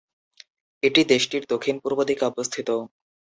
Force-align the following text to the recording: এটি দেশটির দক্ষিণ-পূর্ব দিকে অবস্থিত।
এটি 0.83 1.01
দেশটির 1.11 1.43
দক্ষিণ-পূর্ব 1.51 1.99
দিকে 2.09 2.23
অবস্থিত। 2.25 2.69